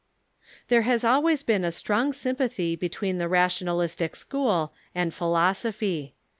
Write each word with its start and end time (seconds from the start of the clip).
There 0.69 0.81
has 0.81 1.03
always 1.03 1.43
been 1.43 1.63
a 1.63 1.71
strong 1.71 2.11
sympathy 2.11 2.75
between 2.75 3.17
the 3.17 3.29
ra 3.29 3.45
tionalistic 3.49 4.15
school 4.15 4.73
and 4.95 5.11
pliilosophy. 5.11 6.13